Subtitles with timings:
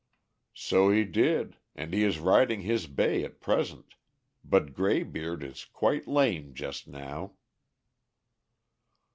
[0.55, 3.93] "So he did, and he is riding his bay at present.
[4.43, 7.33] But Graybeard is quite lame just now."